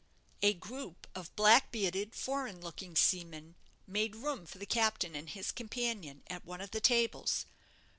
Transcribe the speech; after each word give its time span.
A 0.41 0.55
group 0.55 1.05
of 1.13 1.29
black 1.35 1.71
bearded, 1.71 2.15
foreign 2.15 2.59
looking 2.59 2.95
seamen 2.95 3.53
made 3.85 4.15
room 4.15 4.47
for 4.47 4.57
the 4.57 4.65
captain 4.65 5.15
and 5.15 5.29
his 5.29 5.51
companion 5.51 6.23
at 6.25 6.43
one 6.43 6.59
of 6.59 6.71
the 6.71 6.81
tables. 6.81 7.45